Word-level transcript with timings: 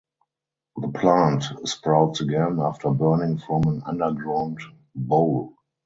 The 0.77 0.87
plant 0.87 1.43
sprouts 1.65 2.21
again 2.21 2.57
after 2.59 2.89
burning 2.89 3.37
from 3.37 3.61
an 3.67 3.83
underground 3.85 4.57
bole. 4.95 5.53